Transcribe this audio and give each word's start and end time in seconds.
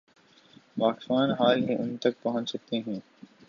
واقفان 0.77 1.31
حال 1.31 1.69
ہی 1.69 1.75
ان 1.75 1.95
تک 1.97 2.21
پہنچ 2.23 2.49
سکتے 2.49 2.77
ہیں۔ 2.87 2.99